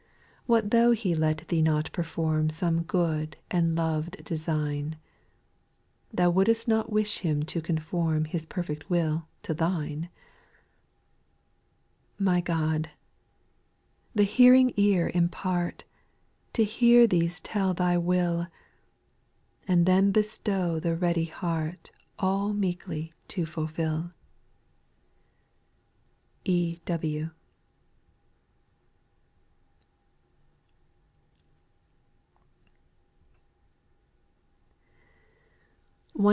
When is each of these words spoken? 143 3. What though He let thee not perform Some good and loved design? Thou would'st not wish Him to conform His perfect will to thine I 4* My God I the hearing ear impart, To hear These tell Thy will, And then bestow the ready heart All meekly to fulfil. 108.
143 0.47 0.67
3. 0.67 0.67
What 0.67 0.71
though 0.71 0.91
He 0.93 1.15
let 1.15 1.47
thee 1.47 1.61
not 1.61 1.89
perform 1.93 2.49
Some 2.49 2.83
good 2.83 3.37
and 3.49 3.73
loved 3.77 4.21
design? 4.25 4.97
Thou 6.13 6.29
would'st 6.29 6.67
not 6.67 6.91
wish 6.91 7.19
Him 7.19 7.43
to 7.43 7.61
conform 7.61 8.25
His 8.25 8.45
perfect 8.45 8.89
will 8.89 9.25
to 9.43 9.53
thine 9.53 10.09
I 12.19 12.21
4* 12.21 12.25
My 12.25 12.41
God 12.41 12.87
I 12.87 12.91
the 14.13 14.23
hearing 14.23 14.73
ear 14.75 15.09
impart, 15.13 15.85
To 16.53 16.65
hear 16.65 17.07
These 17.07 17.39
tell 17.39 17.73
Thy 17.73 17.97
will, 17.97 18.47
And 19.69 19.85
then 19.85 20.11
bestow 20.11 20.81
the 20.81 20.97
ready 20.97 21.25
heart 21.25 21.91
All 22.19 22.51
meekly 22.51 23.13
to 23.29 23.45
fulfil. 23.45 24.11
108. 26.45 27.29